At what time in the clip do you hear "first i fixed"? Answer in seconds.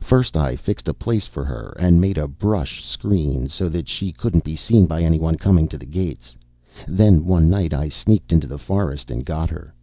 0.00-0.88